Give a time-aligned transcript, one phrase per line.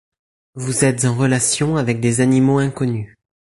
[0.55, 3.15] Vous êtes en relation avec des animaux inconnus.